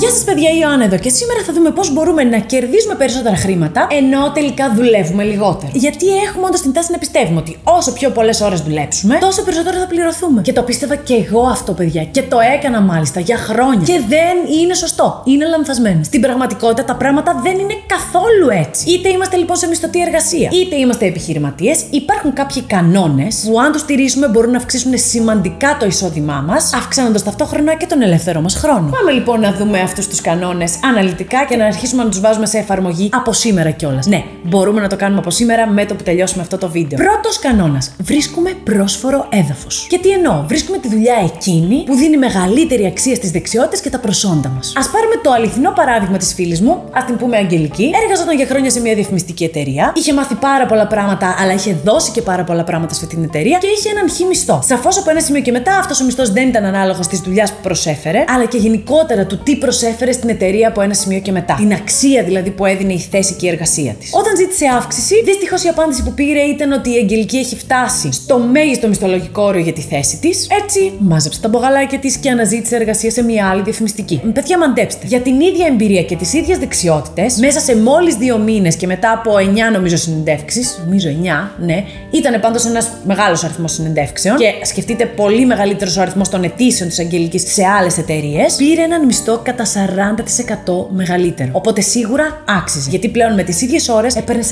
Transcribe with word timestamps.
Γεια 0.00 0.10
σας, 0.10 0.24
παιδιά, 0.24 0.50
η 0.50 0.58
Ιωάννα 0.62 0.84
εδώ 0.84 0.98
και 0.98 1.08
σήμερα 1.08 1.40
θα 1.46 1.52
δούμε 1.52 1.70
πώς 1.70 1.92
μπορούμε 1.92 2.22
να 2.24 2.38
κερδίζουμε 2.38 2.94
περισσότερα 2.94 3.36
χρήματα 3.36 3.86
ενώ 3.90 4.32
τελικά 4.32 4.72
δουλεύουμε 4.74 5.22
λιγότερο. 5.22 5.72
Γιατί 5.74 6.06
έχουμε 6.26 6.46
όντως 6.46 6.60
την 6.60 6.72
τάση 6.72 6.92
να 6.92 6.98
πιστεύουμε 6.98 7.38
ότι 7.40 7.58
όσο 7.64 7.92
πιο 7.92 8.10
πολλές 8.10 8.40
ώρες 8.40 8.60
δουλέψουμε, 8.60 9.18
τόσο 9.20 9.42
περισσότερο 9.42 9.78
θα 9.78 9.86
πληρωθούμε. 9.86 10.42
Και 10.42 10.52
το 10.52 10.62
πίστευα 10.62 10.96
και 10.96 11.14
εγώ 11.14 11.42
αυτό, 11.42 11.72
παιδιά. 11.72 12.04
Και 12.04 12.22
το 12.22 12.38
έκανα 12.54 12.80
μάλιστα 12.80 13.20
για 13.20 13.36
χρόνια. 13.36 13.84
Και 13.84 14.00
δεν 14.08 14.58
είναι 14.60 14.74
σωστό. 14.74 15.22
Είναι 15.24 15.46
λανθασμένο. 15.46 16.04
Στην 16.04 16.20
πραγματικότητα 16.20 16.84
τα 16.84 16.94
πράγματα 16.94 17.40
δεν 17.42 17.58
είναι 17.58 17.74
καθόλου 17.86 18.48
έτσι. 18.66 18.90
Είτε 18.90 19.08
είμαστε 19.08 19.36
λοιπόν 19.36 19.56
σε 19.56 19.66
μισθωτή 19.66 20.00
εργασία, 20.00 20.50
είτε 20.52 20.76
είμαστε 20.76 21.06
επιχειρηματίες, 21.06 21.84
υπάρχουν 21.90 22.32
κάποιοι 22.32 22.62
κανόνες 22.62 23.44
που 23.46 23.60
αν 23.60 23.72
τους 23.72 23.80
στηρίσουμε 23.80 24.28
μπορούν 24.28 24.50
να 24.50 24.56
αυξήσουν 24.56 24.92
σημαντικά 24.94 25.76
το 25.80 25.86
εισόδημά 25.86 26.44
μας, 26.46 26.72
αυξάνοντας 26.74 27.22
ταυτόχρονα 27.22 27.74
και 27.74 27.86
τον 27.86 28.02
ελεύθερο 28.02 28.40
μας 28.40 28.54
χρόνο. 28.54 28.90
Πάμε 28.90 29.10
λοιπόν 29.12 29.40
να 29.40 29.52
δούμε 29.52 29.88
αυτούς 29.90 30.08
τους 30.08 30.20
κανόνες 30.20 30.78
αναλυτικά 30.84 31.44
και 31.48 31.56
να 31.56 31.64
αρχίσουμε 31.66 32.02
να 32.02 32.08
τους 32.08 32.20
βάζουμε 32.20 32.46
σε 32.46 32.58
εφαρμογή 32.58 33.08
από 33.12 33.32
σήμερα 33.32 33.70
κιόλας. 33.70 34.06
Ναι, 34.06 34.24
μπορούμε 34.42 34.80
να 34.80 34.88
το 34.88 34.96
κάνουμε 34.96 35.18
από 35.20 35.30
σήμερα 35.30 35.66
με 35.68 35.84
το 35.84 35.94
που 35.94 36.02
τελειώσουμε 36.02 36.42
αυτό 36.42 36.58
το 36.58 36.68
βίντεο. 36.68 36.98
Πρώτος 36.98 37.38
κανόνας. 37.38 37.92
Βρίσκουμε 37.98 38.50
πρόσφορο 38.64 39.26
έδαφος. 39.30 39.86
Και 39.88 39.98
τι 39.98 40.08
εννοώ, 40.08 40.44
βρίσκουμε 40.46 40.78
τη 40.78 40.88
δουλειά 40.88 41.14
εκείνη 41.24 41.82
που 41.86 41.94
δίνει 41.94 42.16
μεγαλύτερη 42.16 42.86
αξία 42.86 43.14
στις 43.14 43.30
δεξιότητες 43.30 43.80
και 43.80 43.90
τα 43.90 43.98
προσόντα 43.98 44.48
μας. 44.48 44.72
Α 44.76 44.90
πάρουμε 44.90 45.16
το 45.22 45.30
αληθινό 45.32 45.72
παράδειγμα 45.72 46.16
της 46.16 46.34
φίλης 46.34 46.60
μου, 46.60 46.82
ας 46.92 47.04
την 47.04 47.16
πούμε 47.16 47.36
Αγγελική. 47.36 47.90
Έργαζόταν 48.02 48.36
για 48.36 48.46
χρόνια 48.46 48.70
σε 48.70 48.80
μια 48.80 48.94
διαφημιστική 48.94 49.44
εταιρεία, 49.44 49.92
είχε 49.96 50.12
μάθει 50.12 50.34
πάρα 50.34 50.66
πολλά 50.66 50.86
πράγματα, 50.86 51.36
αλλά 51.40 51.52
είχε 51.52 51.76
δώσει 51.84 52.10
και 52.10 52.22
πάρα 52.22 52.44
πολλά 52.44 52.64
πράγματα 52.64 52.94
σε 52.94 53.06
την 53.06 53.22
εταιρεία 53.22 53.58
και 53.58 53.66
είχε 53.66 53.88
έναν 53.90 54.10
χι 54.10 54.24
μισθό. 54.24 54.62
Σαφώς 54.66 54.98
από 54.98 55.10
ένα 55.10 55.20
σημείο 55.20 55.40
και 55.40 55.50
μετά 55.50 55.76
αυτός 55.78 56.00
ο 56.00 56.04
μισθός 56.04 56.32
δεν 56.32 56.48
ήταν 56.48 56.64
ανάλογος 56.64 57.06
της 57.06 57.20
δουλειάς 57.20 57.50
που 57.50 57.58
προσέφερε, 57.62 58.24
αλλά 58.28 58.44
και 58.44 58.56
γενικότερα 58.56 59.26
του 59.26 59.38
τι 59.38 59.56
προσέφερε 59.56 59.78
στην 60.12 60.28
εταιρεία 60.28 60.68
από 60.68 60.80
ένα 60.80 60.94
σημείο 60.94 61.20
και 61.20 61.32
μετά. 61.32 61.54
Την 61.54 61.72
αξία 61.72 62.22
δηλαδή 62.22 62.50
που 62.50 62.66
έδινε 62.66 62.92
η 62.92 62.98
θέση 62.98 63.34
και 63.34 63.46
η 63.46 63.48
εργασία 63.48 63.92
της. 63.92 64.10
Όταν 64.12 64.36
ζήτησε 64.36 64.66
αύξηση, 64.76 65.14
δυστυχώς 65.24 65.64
η 65.64 65.68
απάντηση 65.68 66.02
που 66.02 66.12
πήρε 66.12 66.40
ήταν 66.40 66.72
ότι 66.72 66.90
η 66.90 66.96
Αγγελική 66.96 67.36
έχει 67.36 67.56
φτάσει 67.56 68.12
στο 68.12 68.38
μέγιστο 68.38 68.88
μισθολογικό 68.88 69.42
όριο 69.42 69.60
για 69.60 69.72
τη 69.72 69.80
θέση 69.80 70.16
της. 70.16 70.46
Έτσι, 70.62 70.92
μάζεψε 70.98 71.40
τα 71.40 71.48
μπογαλάκια 71.48 71.98
της 71.98 72.16
και 72.16 72.30
αναζήτησε 72.30 72.76
εργασία 72.76 73.10
σε 73.10 73.22
μια 73.22 73.48
άλλη 73.48 73.62
διαφημιστική. 73.62 74.20
Παιδιά, 74.32 74.58
μαντέψτε. 74.58 75.06
Για 75.06 75.20
την 75.20 75.40
ίδια 75.40 75.66
εμπειρία 75.66 76.02
και 76.02 76.16
τις 76.16 76.32
ίδιες 76.32 76.58
δεξιότητες, 76.58 77.36
μέσα 77.36 77.60
σε 77.60 77.76
μόλις 77.76 78.14
δύο 78.14 78.38
μήνες 78.38 78.76
και 78.76 78.86
μετά 78.86 79.12
από 79.12 79.36
9 79.36 79.72
νομίζω 79.72 79.96
συνεντεύξεις, 79.96 80.82
νομίζω 80.84 81.08
9, 81.08 81.50
ναι, 81.64 81.84
ήταν 82.10 82.40
πάντως 82.40 82.64
ένας 82.64 82.90
μεγάλος 83.04 83.44
αριθμός 83.44 83.72
συνεντεύξεων 83.72 84.36
και 84.36 84.52
σκεφτείτε 84.62 85.06
πολύ 85.06 85.46
μεγαλύτερος 85.46 85.96
ο 85.96 86.00
αριθμός 86.00 86.28
των 86.28 86.42
αιτήσεων 86.42 86.88
της 86.88 86.98
Αγγελικής 86.98 87.52
σε 87.52 87.66
άλλες 87.66 87.98
εταιρείες, 87.98 88.54
πήρε 88.54 88.82
έναν 88.82 89.04
μισθό 89.04 89.40
κατά 89.42 89.64
40% 89.74 90.86
μεγαλύτερο. 90.90 91.50
Οπότε 91.52 91.80
σίγουρα 91.80 92.42
άξιζε. 92.48 92.90
Γιατί 92.90 93.08
πλέον 93.08 93.34
με 93.34 93.42
τις 93.42 93.62
ίδιες 93.62 93.88
ώρες 93.88 94.16
έπαιρνε 94.16 94.42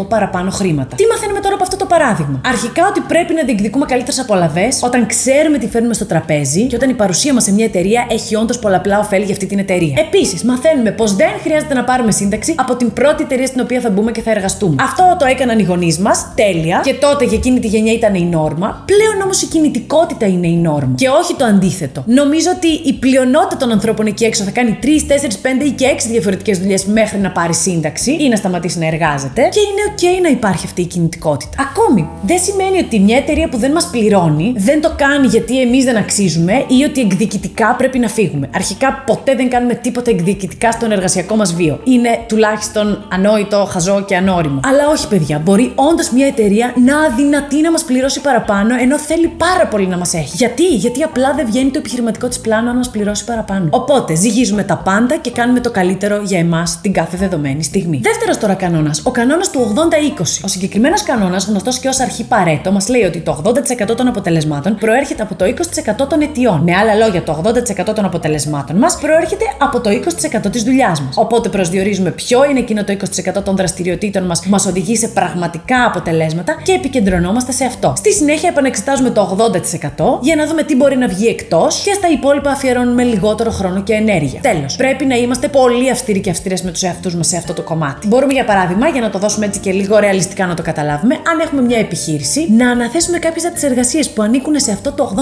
40% 0.00 0.08
παραπάνω 0.08 0.50
χρήματα. 0.50 0.96
Τι 0.96 1.06
μαθαίνουμε 1.06 1.40
τώρα 1.40 1.54
από 1.54 1.62
αυτό 1.62 1.76
το 1.76 1.86
παράδειγμα; 1.86 2.40
Αρχικά 2.44 2.86
ότι 2.88 3.00
πρέπει 3.00 3.34
να 3.34 3.42
διεκδικούμε 3.42 3.86
καλύτερες 3.86 4.18
απολαυέ 4.18 4.68
όταν 4.80 5.06
ξέρουμε 5.06 5.58
τι 5.58 5.68
φέρνουμε 5.68 5.94
στο 5.94 6.06
τραπέζι 6.06 6.66
και 6.66 6.76
όταν 6.76 6.90
η 6.90 6.94
παρουσία 6.94 7.32
μας 7.32 7.44
σε 7.44 7.52
μια 7.52 7.64
εταιρεία 7.64 8.06
έχει 8.10 8.36
όντως 8.36 8.58
πολλαπλά 8.58 8.98
ωφέλη 8.98 9.24
για 9.24 9.32
αυτή 9.32 9.46
την 9.46 9.58
εταιρεία. 9.58 9.94
Επίσης, 9.98 10.42
μαθαίνουμε 10.44 10.90
πως 10.90 11.14
δεν 11.16 11.30
χρειάζεται 11.42 11.74
να 11.74 11.84
πάρουμε 11.84 12.10
σύνταξη 12.10 12.54
από 12.56 12.76
την 12.76 12.92
πρώτη 12.92 13.22
εταιρεία 13.22 13.46
στην 13.46 13.60
οποία 13.60 13.80
θα 13.80 13.90
μπούμε 13.90 14.12
και 14.12 14.22
θα 14.22 14.30
εργαστούμε. 14.30 14.74
Αυτό 14.80 15.16
το 15.18 15.24
έκαναν 15.24 15.58
οι 15.58 15.62
γονείς 15.62 15.98
μας, 15.98 16.32
τέλεια, 16.34 16.80
και 16.84 16.94
τότε 16.94 17.24
για 17.24 17.36
εκείνη 17.36 17.60
τη 17.60 17.66
γενιά 17.66 17.92
ήταν 17.92 18.14
η 18.14 18.24
νόρμα. 18.24 18.82
Πλέον 18.86 19.22
όμως 19.24 19.42
η 19.42 19.46
κινητικότητα 19.46 20.26
είναι 20.26 20.46
η 20.46 20.56
νόρμα. 20.56 20.92
Και 20.94 21.08
όχι 21.08 21.34
το 21.34 21.44
αντίθετο. 21.44 22.02
Νομίζω 22.06 22.50
ότι 22.56 22.68
η 22.88 22.92
πλειονότητα 22.92 23.56
των 23.56 23.70
ανθρώπων 23.70 24.06
εκεί 24.06 24.24
έξω 24.24 24.44
θα 24.48 24.60
κάνει 24.60 24.78
3, 24.82 24.86
4, 24.86 25.60
5 25.62 25.64
ή 25.64 25.70
και 25.70 25.86
6 25.88 26.08
διαφορετικές 26.10 26.58
δουλειές 26.58 26.84
μέχρι 26.84 27.18
να 27.18 27.30
πάρει 27.30 27.54
σύνταξη 27.54 28.16
ή 28.20 28.28
να 28.28 28.36
σταματήσει 28.36 28.78
να 28.78 28.86
εργάζεται. 28.86 29.48
Και 29.52 29.60
είναι 29.60 29.82
OK 29.90 30.22
να 30.22 30.28
υπάρχει 30.28 30.66
αυτή 30.66 30.80
η 30.80 30.84
κινητικότητα. 30.84 31.50
Ακόμη, 31.70 32.08
δεν 32.22 32.38
σημαίνει 32.38 32.78
ότι 32.78 33.00
μια 33.00 33.16
εταιρεία 33.16 33.48
που 33.48 33.58
δεν 33.58 33.72
μας 33.72 33.88
πληρώνει 33.90 34.52
δεν 34.56 34.80
το 34.80 34.94
κάνει 34.96 35.26
γιατί 35.26 35.60
εμείς 35.60 35.84
δεν 35.84 35.96
αξίζουμε 35.96 36.64
ή 36.68 36.84
ότι 36.84 37.00
εκδικητικά 37.00 37.74
πρέπει 37.78 37.98
να 37.98 38.08
φύγουμε. 38.08 38.50
Αρχικά 38.54 39.02
ποτέ 39.06 39.34
δεν 39.34 39.50
κάνουμε 39.50 39.74
τίποτα 39.74 40.10
εκδικητικά 40.10 40.72
στον 40.72 40.92
εργασιακό 40.92 41.36
μας 41.36 41.54
βίο. 41.54 41.80
Είναι 41.84 42.24
τουλάχιστον 42.28 43.06
ανόητο, 43.12 43.68
χαζό 43.70 44.04
και 44.04 44.16
ανώριμο. 44.16 44.60
Αλλά 44.64 44.88
όχι, 44.88 45.08
παιδιά, 45.08 45.38
μπορεί 45.38 45.72
όντω 45.74 46.02
μια 46.14 46.26
εταιρεία 46.26 46.74
να 46.84 47.00
αδυνατεί 47.00 47.60
να 47.60 47.70
μας 47.70 47.84
πληρώσει 47.84 48.20
παραπάνω 48.20 48.74
ενώ 48.80 48.98
θέλει 48.98 49.28
πάρα 49.28 49.66
πολύ 49.66 49.86
να 49.86 49.96
μας 49.96 50.14
έχει. 50.14 50.36
Γιατί; 50.36 50.66
Γιατί 50.66 51.02
απλά 51.02 51.34
δεν 51.34 51.46
βγαίνει 51.46 51.70
το 51.70 51.78
επιχειρηματικό 51.78 52.28
της 52.28 52.40
πλάνο 52.40 52.66
να 52.66 52.74
μας 52.74 52.90
πληρώσει 52.90 53.24
παραπάνω. 53.24 53.68
Οπότε 53.70 54.14
ζυγίζουμε 54.38 54.64
τα 54.64 54.76
πάντα 54.76 55.16
και 55.16 55.30
κάνουμε 55.30 55.60
το 55.60 55.70
καλύτερο 55.70 56.22
για 56.24 56.38
εμάς 56.38 56.78
την 56.82 56.92
κάθε 56.92 57.16
δεδομένη 57.16 57.62
στιγμή. 57.62 58.00
Δεύτερος 58.02 58.38
τώρα 58.38 58.54
κανόνας, 58.54 59.02
ο 59.04 59.10
κανόνας 59.10 59.50
του 59.50 59.60
80-20. 59.60 60.40
Ο 60.44 60.48
συγκεκριμένος 60.48 61.02
κανόνας, 61.02 61.46
γνωστός 61.46 61.78
και 61.78 61.88
ως 61.88 62.00
αρχή 62.00 62.24
παρέτο, 62.24 62.72
μας 62.72 62.88
λέει 62.88 63.02
ότι 63.02 63.20
το 63.20 63.32
80% 63.32 63.94
των 63.96 64.06
αποτελεσμάτων 64.06 64.76
προέρχεται 64.76 65.22
από 65.22 65.34
το 65.34 65.44
20% 65.44 66.06
των 66.08 66.20
αιτιών. 66.20 66.62
Με 66.62 66.74
άλλα 66.74 66.94
λόγια, 66.94 67.22
το 67.22 67.32
80% 67.32 67.94
των 67.94 68.04
αποτελεσμάτων 68.04 68.76
μας 68.76 68.98
προέρχεται 69.00 69.44
από 69.58 69.80
το 69.80 69.90
20% 69.90 70.50
της 70.50 70.62
δουλειάς 70.62 71.00
μας. 71.00 71.14
Οπότε 71.16 71.48
προσδιορίζουμε 71.48 72.10
ποιο 72.10 72.44
είναι 72.50 72.58
εκείνο 72.58 72.84
το 72.84 72.92
20% 72.92 73.42
των 73.44 73.56
δραστηριοτήτων 73.56 74.22
μας 74.22 74.40
που 74.40 74.48
μας 74.50 74.66
οδηγεί 74.66 74.96
σε 74.96 75.08
πραγματικά 75.08 75.84
αποτελέσματα 75.86 76.56
και 76.62 76.72
επικεντρωνόμαστε 76.72 77.52
σε 77.52 77.64
αυτό. 77.64 77.92
Στη 77.96 78.12
συνέχεια 78.12 78.48
επανεξετάζουμε 78.48 79.10
το 79.10 79.20
80% 79.20 80.18
για 80.20 80.36
να 80.36 80.46
δούμε 80.46 80.62
τι 80.62 80.76
μπορεί 80.76 80.96
να 80.96 81.08
βγει 81.08 81.26
εκτός 81.26 81.82
και 81.84 81.92
στα 81.92 82.08
υπόλοιπα 82.08 82.50
αφιερώνουμε 82.50 83.02
λιγότερο 83.02 83.50
χρόνο 83.50 83.82
και 83.82 83.92
ενέργεια. 83.92 84.27
Τέλος, 84.42 84.76
πρέπει 84.76 85.04
να 85.04 85.14
είμαστε 85.14 85.48
πολύ 85.48 85.90
αυστηροί 85.90 86.20
και 86.20 86.30
αυστηρές 86.30 86.62
με 86.62 86.70
τους 86.70 86.82
εαυτούς 86.82 87.14
μας 87.14 87.26
σε 87.26 87.36
αυτό 87.36 87.52
το 87.52 87.62
κομμάτι. 87.62 88.06
Μπορούμε, 88.06 88.32
για 88.32 88.44
παράδειγμα, 88.44 88.88
για 88.88 89.00
να 89.00 89.10
το 89.10 89.18
δώσουμε 89.18 89.46
έτσι 89.46 89.60
και 89.60 89.72
λίγο 89.72 89.98
ρεαλιστικά 89.98 90.46
να 90.46 90.54
το 90.54 90.62
καταλάβουμε, 90.62 91.14
αν 91.14 91.40
έχουμε 91.40 91.62
μια 91.62 91.78
επιχείρηση, 91.78 92.52
να 92.56 92.70
αναθέσουμε 92.70 93.18
κάποιες 93.18 93.44
από 93.44 93.54
τις 93.54 93.62
εργασίες 93.62 94.10
που 94.10 94.22
ανήκουν 94.22 94.60
σε 94.60 94.72
αυτό 94.72 94.92
το 94.92 95.14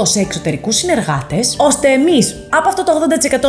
80% 0.00 0.06
σε 0.06 0.20
εξωτερικούς 0.20 0.76
συνεργάτες, 0.76 1.54
ώστε 1.58 1.88
εμείς 1.88 2.36
από 2.48 2.68
αυτό 2.68 2.84
το 2.84 2.92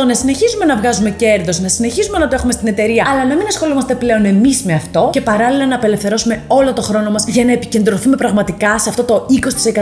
80% 0.02 0.06
να 0.06 0.14
συνεχίζουμε 0.14 0.64
να 0.64 0.76
βγάζουμε 0.76 1.10
κέρδος, 1.10 1.60
να 1.60 1.68
συνεχίζουμε 1.68 2.18
να 2.18 2.28
το 2.28 2.34
έχουμε 2.34 2.52
στην 2.52 2.68
εταιρεία, 2.68 3.06
αλλά 3.12 3.24
να 3.26 3.34
μην 3.34 3.46
ασχολούμαστε 3.46 3.94
πλέον 3.94 4.24
εμείς 4.24 4.62
με 4.62 4.72
αυτό 4.72 5.08
και 5.12 5.20
παράλληλα 5.20 5.66
να 5.66 5.74
απελευθερώσουμε 5.74 6.42
όλο 6.46 6.72
το 6.72 6.82
χρόνο 6.82 7.10
μας 7.10 7.24
για 7.26 7.44
να 7.44 7.52
επικεντρωθούμε 7.52 8.16
πραγματικά 8.16 8.78
σε 8.78 8.88
αυτό 8.88 9.04
το 9.04 9.26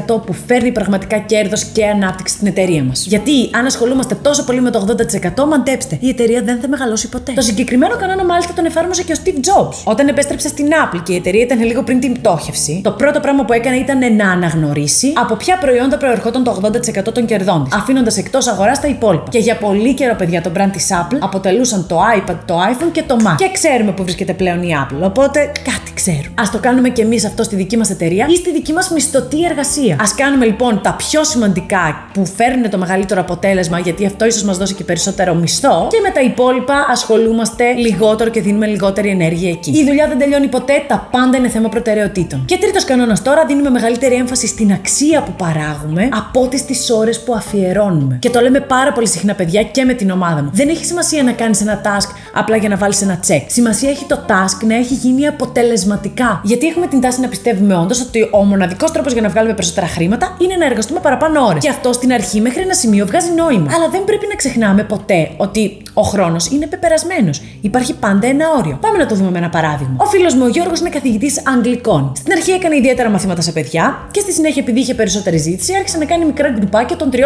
20% 0.07 0.21
που 0.27 0.33
φέρνει 0.47 0.73
πραγματικά 0.73 1.19
κέρδος 1.19 1.65
και 1.65 1.87
ανάπτυξη 1.87 2.35
στην 2.35 2.47
εταιρεία 2.47 2.83
μας. 2.83 3.07
Γιατί 3.07 3.51
αν 3.53 3.67
ασχολούμαστε 3.67 4.15
τόσο 4.15 4.45
πολύ 4.45 4.61
με 4.61 4.71
το 4.71 4.87
80%, 4.89 5.18
μαντέψτε, 5.49 5.99
η 6.01 6.09
εταιρεία 6.09 6.43
δεν 6.43 6.61
θα 6.61 6.69
μεγαλώσει 6.69 7.09
ποτέ. 7.09 7.33
Το 7.33 7.41
συγκεκριμένο 7.41 7.97
κανόνα 7.97 8.25
μάλιστα 8.25 8.53
τον 8.53 8.65
εφάρμοσε 8.65 9.03
και 9.03 9.13
ο 9.13 9.17
Steve 9.25 9.39
Jobs. 9.49 9.75
Όταν 9.85 10.09
επέστρεψε 10.09 10.49
στην 10.49 10.69
Apple 10.85 11.01
και 11.03 11.13
η 11.13 11.17
εταιρεία 11.17 11.43
ήταν 11.43 11.63
λίγο 11.63 11.83
πριν 11.83 12.01
την 12.01 12.13
πτώχευση, 12.13 12.81
το 12.85 12.91
πρώτο 12.91 13.21
πράγμα 13.21 13.45
που 13.45 13.53
έκανε 13.53 13.77
ήταν 13.77 14.17
να 14.17 14.31
αναγνωρίσει 14.31 15.13
από 15.17 15.37
ποια 15.37 15.59
προϊόντα 15.59 15.97
προερχόταν 15.97 16.45
το 16.45 16.61
80% 17.09 17.13
των 17.13 17.27
κερδών 17.27 17.65
της, 17.65 17.75
αφήνοντας 17.75 18.17
εκτός 18.17 18.47
αγοράς 18.47 18.81
τα 18.81 18.89
υπόλοιπα. 18.89 19.25
Και 19.31 19.39
για 19.39 19.57
πολύ 19.57 19.95
καιρό, 19.95 20.15
παιδιά, 20.15 20.43
το 20.43 20.51
brand 20.57 20.71
της 20.73 20.89
Apple 20.91 21.17
αποτελούσαν 21.21 21.87
το 21.87 22.01
iPad, 22.17 22.37
το 22.45 22.61
iPhone 22.73 22.93
και 22.93 23.03
το 23.07 23.17
Mac. 23.21 23.35
Και 23.37 23.51
ξέρουμε 23.53 23.93
που 23.93 24.03
βρίσκεται 24.03 24.33
πλέον 24.33 24.63
η 24.63 24.71
Apple. 24.83 25.03
Οπότε 25.03 25.41
κάτι 25.41 25.93
ξέρουμε. 25.95 26.35
Α 26.35 26.43
το 26.53 26.59
κάνουμε 26.59 26.89
κι 26.89 27.01
εμείς 27.01 27.25
αυτό 27.25 27.43
στη 27.43 27.57
δική 27.57 27.77
μας 27.77 27.91
εταιρεία 27.91 28.27
ή 28.29 28.35
στη 28.35 28.53
δική 28.53 28.73
μας 28.73 28.91
μισθωτή 28.91 29.45
εργασία. 29.45 29.95
Α 29.95 30.07
κάνουμε 30.17 30.45
λοιπόν 30.45 30.81
τα 30.83 30.95
πιο 30.95 31.25
σημαντικά 31.25 32.09
που 32.13 32.27
φέρνουν 32.27 32.71
το 32.71 32.79
μεγαλύτερο 32.79 33.21
αποτέλεσμα, 33.21 33.79
γιατί 33.79 34.07
αυτό 34.07 34.27
ίσως 34.27 34.43
μας 34.43 34.59
δώσει 34.59 34.75
και 34.75 34.85
περισσότερο 34.85 34.98
μισθό, 35.41 35.87
και 35.91 36.01
με 36.03 36.11
τα 36.11 36.21
υπόλοιπα 36.21 36.87
ασχολούμαστε 36.91 37.73
λιγότερο 37.73 38.31
και 38.31 38.41
δίνουμε 38.41 38.67
λιγότερη 38.67 39.09
ενέργεια 39.09 39.51
εκεί. 39.51 39.71
Η 39.71 39.85
δουλειά 39.85 40.07
δεν 40.09 40.19
τελειώνει 40.19 40.49
ποτέ, 40.49 40.85
τα 40.87 41.09
πάντα 41.11 41.37
είναι 41.37 41.49
θέμα 41.49 41.69
προτεραιοτήτων. 41.69 42.43
Και 42.45 42.59
τρίτος 42.59 42.85
κανόνας 42.85 43.23
τώρα, 43.23 43.45
δίνουμε 43.47 43.71
μεγαλύτερη 43.71 44.15
έμφαση 44.15 44.47
στην 44.47 44.73
αξία 44.73 45.23
που 45.23 45.33
παράγουμε 45.33 46.09
από 46.13 46.41
ό,τι 46.43 46.59
στις 46.59 46.91
ώρες 46.91 47.21
που 47.21 47.35
αφιερώνουμε. 47.35 48.17
Και 48.21 48.31
το 48.31 48.41
λέμε 48.41 48.61
πάρα 48.61 48.93
πολύ 48.93 49.09
συχνά, 49.09 49.35
παιδιά, 49.35 49.63
και 49.63 49.85
με 49.85 49.93
την 49.93 50.11
ομάδα 50.11 50.43
μου. 50.43 50.51
Δεν 50.53 50.69
έχει 50.69 50.85
σημασία 50.85 51.23
να 51.23 51.33
κάνεις 51.33 51.61
ένα 51.61 51.81
task 51.85 52.09
απλά 52.35 52.57
για 52.57 52.69
να 52.69 52.77
βάλεις 52.77 53.03
ένα 53.03 53.21
check. 53.29 53.43
Σημασία 53.47 53.91
έχει 53.91 54.05
το 54.05 54.19
task 54.27 54.67
να 54.67 54.75
έχει 54.75 54.95
γίνει 54.95 55.27
αποτελεσματικά. 55.27 56.41
Γιατί 56.45 56.67
έχουμε 56.67 56.87
την 56.87 57.01
τάση 57.01 57.21
να 57.21 57.29
πιστεύουμε 57.29 57.75
όντως 57.77 58.01
ότι 58.01 58.29
ο 58.33 58.45
μοναδικός 58.45 58.93
τρόπος 58.93 59.13
για 59.13 59.23
να 59.23 59.29
βγάλουμε 59.29 59.55
περισσότερα 59.55 59.87
χρήματα 59.87 60.37
είναι 60.39 60.57
να 60.57 60.65
εργαστούμε 60.65 61.01
παραπάνω 61.01 61.45
ώρες. 61.47 61.63
Και 61.63 61.69
αυτό 61.69 61.93
στην 61.93 62.13
αρχή 62.13 62.41
μέχρι 62.41 62.63
ένα 62.63 62.75
σημείο 62.75 63.07
βγάζει 63.07 63.31
νόημα. 63.37 63.71
Αλλά 63.77 63.89
δεν 63.89 64.05
πρέπει 64.05 64.27
να 64.29 64.35
ξεχνάμε 64.35 64.85
ποτέ 64.89 65.31
ότι 65.37 65.83
ο 65.95 66.03
χρόνος 66.03 66.51
είναι 66.51 66.67
πεπερασμένος. 66.67 67.43
Υπάρχει 67.61 67.95
πάντα 67.95 68.27
ένα 68.27 68.47
όριο. 68.59 68.79
Πάμε 68.81 68.99
να 68.99 69.07
το 69.07 69.15
δούμε 69.15 69.31
με 69.31 69.39
ένα 69.39 69.49
παράδειγμα. 69.49 69.97
Ο 69.99 70.05
φίλος 70.05 70.35
μου 70.35 70.43
ο 70.45 70.49
Γιώργος 70.49 70.81
είναι 70.81 70.89
καθηγητής 70.89 71.43
Αγγλικών. 71.47 72.13
Στην 72.17 72.33
αρχή 72.33 72.51
έκανε 72.51 72.77
ιδιαίτερα 72.77 73.09
μαθήματα 73.09 73.41
σε 73.41 73.53
παιδιά 73.53 74.09
και 74.11 74.21
στη 74.21 74.33
συνέχεια, 74.33 74.63
επειδή 74.63 74.81
είχε 74.81 74.95
περισσότερη 74.95 75.37
ζήτηση, 75.37 75.75
άρχισε 75.75 75.99
να 75.99 76.05
κάνει 76.05 76.25
μικρά 76.25 76.49
γκρουπάκια 76.51 76.97
των 76.97 77.11
3-4 77.13 77.17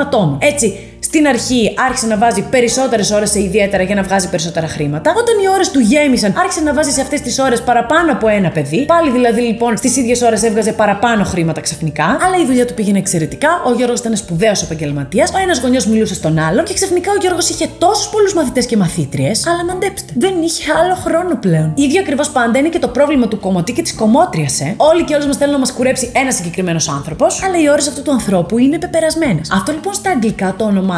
ατόμων. 0.00 0.38
Έτσι, 0.40 0.78
Στην 1.10 1.26
αρχή 1.26 1.74
άρχισε 1.86 2.06
να 2.06 2.16
βάζει 2.16 2.42
περισσότερες 2.42 3.10
ώρες 3.10 3.30
σε 3.30 3.40
ιδιαίτερα 3.42 3.82
για 3.82 3.94
να 3.94 4.02
βγάζει 4.02 4.28
περισσότερα 4.28 4.68
χρήματα. 4.68 5.14
Όταν 5.16 5.34
οι 5.42 5.48
ώρες 5.54 5.70
του 5.70 5.80
γέμισαν, 5.80 6.34
άρχισε 6.38 6.60
να 6.60 6.74
βάζει 6.74 6.90
σε 6.90 7.00
αυτές 7.00 7.20
τις 7.20 7.38
ώρες 7.38 7.62
παραπάνω 7.62 8.12
από 8.12 8.28
ένα 8.28 8.50
παιδί. 8.50 8.84
Πάλι 8.84 9.10
δηλαδή 9.10 9.40
λοιπόν 9.40 9.76
στις 9.76 9.96
ίδιες 9.96 10.22
ώρες 10.22 10.42
έβγαζε 10.42 10.72
παραπάνω 10.72 11.24
χρήματα 11.24 11.60
ξαφνικά. 11.60 12.04
Αλλά 12.04 12.36
η 12.42 12.46
δουλειά 12.46 12.66
του 12.66 12.74
πήγαινε 12.74 12.98
εξαιρετικά. 12.98 13.48
Ο 13.66 13.72
Γιώργος 13.72 14.00
ήταν 14.00 14.16
σπουδαίος 14.16 14.62
επαγγελματίας. 14.62 15.30
Ο 15.34 15.38
ένας 15.38 15.60
γονιός 15.60 15.86
μιλούσε 15.86 16.14
στον 16.14 16.38
άλλον 16.38 16.64
και 16.64 16.74
ξαφνικά 16.74 17.10
ο 17.10 17.16
Γιώργος 17.20 17.48
είχε 17.48 17.68
τόσους 17.78 18.08
πολλούς 18.08 18.34
μαθητές 18.34 18.66
και 18.66 18.76
μαθήτριες. 18.76 19.46
Αλλά 19.46 19.64
μαντέψτε, 19.64 20.12
δεν 20.16 20.34
είχε 20.42 20.72
άλλο 20.82 20.94
χρόνο 20.94 21.36
πλέον. 21.36 21.72
Ίδιο 21.76 22.00
ακριβώς 22.00 22.30
πάντα 22.30 22.58
είναι 22.58 22.68
και 22.68 22.78
το 22.78 22.88
πρόβλημα 22.88 23.28
του 23.28 23.40
κομωτή 23.40 23.72
και 23.72 23.82
της 23.82 23.94
κομμότριας, 23.94 24.60
ε. 24.60 24.74
Όλοι 24.76 25.04
και 25.04 25.14
όλες 25.14 25.26
μας 25.26 25.36
θέλουν 25.36 25.52
να 25.52 25.58
μας 25.58 25.72
κουρέψει 25.72 26.12
ένας 26.14 26.34
συγκεκριμένος 26.34 26.88
άνθρωπος, 26.88 27.42
αλλά 27.44 27.60
οι 27.62 27.70
ώρες 27.70 27.88
αυτού 27.88 28.02
του 28.02 28.12
ανθρώπου 28.12 28.58
είναι 28.58 28.78
πεπερασμένες. 28.78 29.50
Αυτό 29.52 29.72
λοιπόν 29.72 29.94
στα 29.94 30.10
αγγλικά 30.10 30.54
το 30.58 30.64
ονομάζουμε 30.64 30.96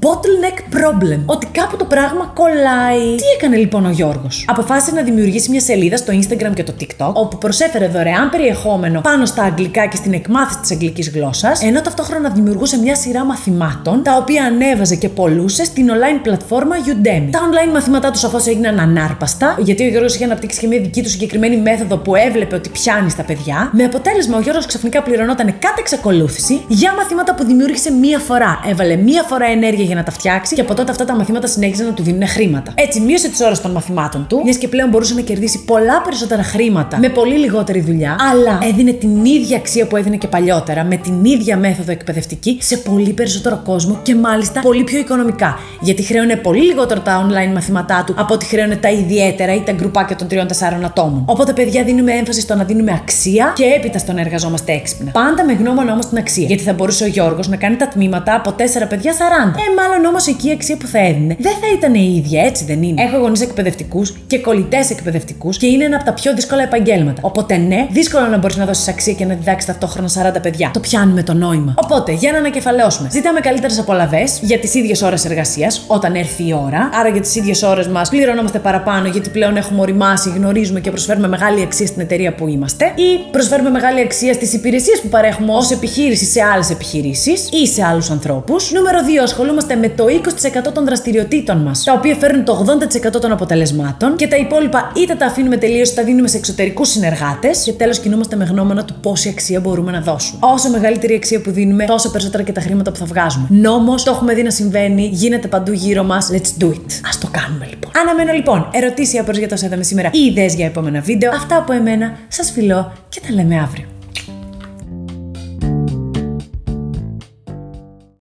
bottleneck 0.00 0.58
problem. 0.76 1.20
Ότι 1.26 1.46
κάπου 1.46 1.76
το 1.76 1.84
πράγμα 1.84 2.32
κολλάει. 2.34 3.14
Τι 3.16 3.24
έκανε 3.36 3.56
λοιπόν 3.56 3.86
ο 3.86 3.90
Γιώργος; 3.90 4.44
Αποφάσισε 4.48 4.94
να 4.94 5.02
δημιουργήσει 5.02 5.50
μια 5.50 5.60
σελίδα 5.60 5.96
στο 5.96 6.12
Instagram 6.12 6.52
και 6.54 6.62
το 6.64 6.72
TikTok, 6.80 7.12
όπου 7.12 7.38
προσέφερε 7.38 7.88
δωρεάν 7.88 8.30
περιεχόμενο 8.30 9.00
πάνω 9.00 9.26
στα 9.26 9.42
αγγλικά 9.42 9.86
και 9.86 9.96
στην 9.96 10.12
εκμάθηση 10.12 10.60
της 10.60 10.70
αγγλικής 10.70 11.10
γλώσσας, 11.10 11.62
ενώ 11.62 11.80
ταυτόχρονα 11.80 12.28
δημιουργούσε 12.30 12.78
μια 12.78 12.94
σειρά 12.94 13.24
μαθημάτων, 13.24 14.02
τα 14.02 14.16
οποία 14.16 14.44
ανέβαζε 14.44 14.96
και 14.96 15.08
πολλούσε 15.08 15.64
στην 15.64 15.88
online 15.90 16.20
πλατφόρμα 16.22 16.76
Udemy. 16.76 17.28
Τα 17.30 17.38
online 17.38 17.72
μαθήματά 17.72 18.10
του 18.10 18.18
σαφώς 18.18 18.46
έγιναν 18.46 18.78
ανάρπαστα, 18.78 19.56
γιατί 19.58 19.84
ο 19.84 19.88
Γιώργος 19.88 20.14
είχε 20.14 20.24
αναπτύξει 20.24 20.60
και 20.60 20.66
μια 20.66 20.80
δική 20.80 21.02
του 21.02 21.08
συγκεκριμένη 21.08 21.56
μέθοδο 21.56 21.96
που 21.96 22.14
έβλεπε 22.14 22.54
ότι 22.54 22.68
πιάνει 22.68 23.10
στα 23.10 23.22
παιδιά, 23.22 23.70
με 23.72 23.84
αποτέλεσμα 23.84 24.36
ο 24.36 24.40
Γιώργος 24.40 24.66
ξαφνικά 24.66 25.02
πληρωνόταν 25.02 25.46
κατά 25.46 25.74
εξακολούθηση 25.78 26.64
για 26.68 26.94
μαθήματα 26.94 27.34
που 27.34 27.44
δημιούργησε 27.44 27.92
μία 27.92 28.18
φορά. 28.18 28.60
Έβαλε 28.68 28.96
μία 28.96 29.22
φορά 29.22 29.37
ενέργεια 29.46 29.84
για 29.84 29.94
να 29.94 30.02
τα 30.02 30.10
φτιάξει 30.10 30.54
και 30.54 30.60
από 30.60 30.74
τότε 30.74 30.90
αυτά 30.90 31.04
τα 31.04 31.14
μαθήματα 31.14 31.46
συνέχιζαν 31.46 31.86
να 31.86 31.92
του 31.92 32.02
δίνουν 32.02 32.28
χρήματα. 32.28 32.72
Έτσι 32.74 33.00
μείωσε 33.00 33.28
τις 33.28 33.40
ώρες 33.40 33.60
των 33.60 33.70
μαθημάτων 33.70 34.26
του, 34.28 34.40
μιας 34.44 34.56
και 34.56 34.68
πλέον 34.68 34.88
μπορούσε 34.88 35.14
να 35.14 35.20
κερδίσει 35.20 35.64
πολλά 35.64 36.02
περισσότερα 36.02 36.42
χρήματα 36.42 36.98
με 36.98 37.08
πολύ 37.08 37.34
λιγότερη 37.38 37.80
δουλειά, 37.80 38.16
αλλά 38.32 38.58
έδινε 38.62 38.92
την 38.92 39.24
ίδια 39.24 39.56
αξία 39.56 39.86
που 39.86 39.96
έδινε 39.96 40.16
και 40.16 40.26
παλιότερα, 40.26 40.84
με 40.84 40.96
την 40.96 41.24
ίδια 41.24 41.56
μέθοδο 41.56 41.92
εκπαιδευτική 41.92 42.58
σε 42.60 42.76
πολύ 42.76 43.12
περισσότερο 43.12 43.60
κόσμο 43.64 43.98
και 44.02 44.14
μάλιστα 44.14 44.60
πολύ 44.60 44.84
πιο 44.84 44.98
οικονομικά. 44.98 45.58
Γιατί 45.80 46.02
χρέωνε 46.02 46.36
πολύ 46.36 46.64
λιγότερο 46.64 47.00
τα 47.00 47.26
online 47.26 47.52
μαθήματά 47.52 48.04
του 48.06 48.14
από 48.16 48.34
ότι 48.34 48.44
χρέωνε 48.44 48.76
τα 48.76 48.90
ιδιαίτερα 48.90 49.54
ή 49.54 49.60
τα 49.60 49.72
γκρουπάκια 49.72 50.16
των 50.16 50.26
3-4 50.30 50.36
ατόμων. 50.84 51.22
Οπότε, 51.26 51.52
παιδιά, 51.52 51.84
δίνουμε 51.84 52.12
έμφαση 52.12 52.40
στο 52.40 52.54
να 52.54 52.64
δίνουμε 52.64 52.92
αξία 52.92 53.52
και 53.56 53.64
έπειτα 53.64 53.98
στο 53.98 54.12
να 54.12 54.20
εργαζόμαστε 54.20 54.72
έξυπνα. 54.72 55.10
Πάντα 55.10 55.44
με 55.44 55.52
γνώμονα 55.52 55.92
όμως 55.92 56.08
την 56.08 56.18
αξία. 56.18 56.46
Γιατί 56.46 56.62
θα 56.62 56.72
μπορούσε 56.72 57.04
ο 57.04 57.06
Γιώργος 57.06 57.48
να 57.48 57.56
κάνει 57.56 57.76
τα 57.76 57.88
τμήματα 57.88 58.34
από 58.34 58.50
4 58.50 58.88
παιδιά 58.88 59.12
40. 59.12 59.18
Ε, 59.36 59.74
μάλλον 59.76 60.04
όμως 60.04 60.26
εκεί 60.26 60.48
η 60.48 60.52
αξία 60.52 60.76
που 60.76 60.86
θα 60.86 60.98
έδινε 60.98 61.36
δεν 61.38 61.52
θα 61.52 61.66
ήταν 61.76 61.94
η 61.94 62.22
ίδια, 62.24 62.44
έτσι 62.44 62.64
δεν 62.64 62.82
είναι. 62.82 63.02
Έχω 63.02 63.16
γονείς 63.18 63.40
εκπαιδευτικούς 63.40 64.14
και 64.26 64.38
κολλητές 64.38 64.90
εκπαιδευτικούς 64.90 65.56
και 65.56 65.66
είναι 65.66 65.84
ένα 65.84 65.96
από 65.96 66.04
τα 66.04 66.12
πιο 66.12 66.34
δύσκολα 66.34 66.62
επαγγέλματα. 66.62 67.20
Οπότε, 67.24 67.56
ναι, 67.56 67.86
δύσκολο 67.90 68.26
να 68.26 68.38
μπορείς 68.38 68.56
να 68.56 68.64
δώσεις 68.64 68.88
αξία 68.88 69.12
και 69.12 69.24
να 69.24 69.34
διδάξεις 69.34 69.64
ταυτόχρονα 69.64 70.08
40 70.08 70.40
παιδιά. 70.42 70.70
Το 70.72 70.80
πιάνουμε 70.80 71.22
το 71.22 71.34
νόημα. 71.34 71.74
Οπότε, 71.76 72.12
για 72.12 72.32
να 72.32 72.38
ανακεφαλαιώσουμε, 72.38 73.08
ζητάμε 73.10 73.40
καλύτερες 73.40 73.78
απολαυές 73.78 74.38
για 74.42 74.58
τις 74.58 74.74
ίδιες 74.74 75.02
ώρες 75.02 75.24
εργασίας 75.24 75.84
όταν 75.86 76.14
έρθει 76.14 76.48
η 76.48 76.52
ώρα. 76.66 76.90
Άρα 76.92 77.08
για 77.08 77.20
τις 77.20 77.36
ίδιες 77.36 77.62
ώρες 77.62 77.88
μας 77.88 78.08
πληρωνόμαστε 78.08 78.58
παραπάνω 78.58 79.08
γιατί 79.08 79.28
πλέον 79.28 79.56
έχουμε 79.56 79.80
οριμάσει, 79.80 80.32
γνωρίζουμε 80.36 80.80
και 80.80 80.90
προσφέρουμε 80.90 81.28
μεγάλη 81.28 81.62
αξία 81.62 81.86
στην 81.86 82.00
εταιρεία 82.00 82.34
που 82.34 82.48
είμαστε 82.48 82.84
ή 82.84 83.30
προσφέρουμε 83.30 83.70
μεγάλη 83.70 84.00
αξία 84.00 84.32
στις 84.32 84.52
υπηρεσίες 84.52 85.00
που 85.00 85.08
παρέχουμε 85.08 85.52
ως 85.52 85.70
επιχείρηση 85.70 86.24
σε 86.24 86.42
άλλες 86.42 86.70
επιχειρήσεις 86.70 87.48
ή 87.52 87.66
σε 87.66 87.84
άλλους 87.84 88.10
ανθρώπους. 88.10 88.72
Νούμερο 88.72 88.98
2. 89.17 89.17
Ασχολούμαστε 89.22 89.74
με 89.74 89.88
το 89.88 90.04
20% 90.68 90.72
των 90.74 90.84
δραστηριοτήτων 90.84 91.56
μας, 91.56 91.84
τα 91.84 91.92
οποία 91.92 92.14
φέρνουν 92.14 92.44
το 92.44 92.64
80% 93.16 93.20
των 93.20 93.32
αποτελεσμάτων 93.32 94.16
και 94.16 94.28
τα 94.28 94.36
υπόλοιπα 94.36 94.92
είτε 94.96 95.14
τα 95.14 95.26
αφήνουμε 95.26 95.56
τελείως 95.56 95.88
είτε 95.88 96.00
τα 96.00 96.06
δίνουμε 96.06 96.28
σε 96.28 96.36
εξωτερικούς 96.36 96.88
συνεργάτες. 96.88 97.62
Και 97.62 97.72
τέλος, 97.72 97.98
κινούμαστε 97.98 98.36
με 98.36 98.44
γνώμονα 98.44 98.84
του 98.84 98.94
πόση 99.00 99.28
αξία 99.28 99.60
μπορούμε 99.60 99.90
να 99.90 100.00
δώσουμε. 100.00 100.38
Όσο 100.42 100.70
μεγαλύτερη 100.70 101.14
αξία 101.14 101.40
που 101.40 101.50
δίνουμε, 101.50 101.84
τόσο 101.84 102.10
περισσότερα 102.10 102.42
και 102.42 102.52
τα 102.52 102.60
χρήματα 102.60 102.90
που 102.90 102.96
θα 102.96 103.04
βγάζουμε. 103.04 103.46
Νόμος, 103.50 104.02
το 104.02 104.10
έχουμε 104.10 104.34
δει 104.34 104.42
να 104.42 104.50
συμβαίνει, 104.50 105.08
γίνεται 105.12 105.48
παντού 105.48 105.72
γύρω 105.72 106.02
μας. 106.02 106.30
Let's 106.32 106.62
do 106.62 106.66
it. 106.66 106.92
Α 107.08 107.18
το 107.20 107.28
κάνουμε 107.30 107.66
λοιπόν. 107.70 107.90
Αναμένω 108.00 108.32
λοιπόν 108.32 108.68
ερωτήσεις 108.72 109.12
ή 109.12 109.22
για 109.38 109.48
το 109.48 109.56
είδαμε 109.64 109.82
σήμερα 109.82 110.10
ή 110.12 110.18
ιδέες 110.18 110.54
για 110.54 110.66
επόμενα 110.66 111.00
βίντεο. 111.00 111.30
Αυτά 111.30 111.56
από 111.56 111.72
εμένα, 111.72 112.18
σας 112.28 112.50
φιλώ 112.50 112.92
και 113.08 113.20
τα 113.26 113.34
λέμε 113.34 113.60
αύριο. 113.60 113.97